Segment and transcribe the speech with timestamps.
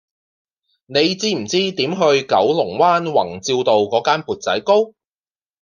[0.87, 4.95] 你知唔知點去九龍灣宏照道嗰間缽仔糕